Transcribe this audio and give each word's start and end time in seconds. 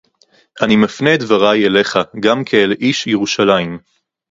אני 0.61 0.75
מפנה 0.75 1.13
את 1.15 1.19
דברי 1.19 1.65
אליך 1.65 1.99
גם 2.23 2.43
כאל 2.43 2.71
איש 2.79 3.07
ירושלים 3.07 3.77